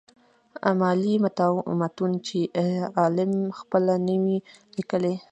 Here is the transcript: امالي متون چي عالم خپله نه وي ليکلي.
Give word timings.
امالي 0.69 1.13
متون 1.79 2.11
چي 2.27 2.39
عالم 2.97 3.31
خپله 3.59 3.93
نه 4.07 4.15
وي 4.23 4.37
ليکلي. 4.75 5.15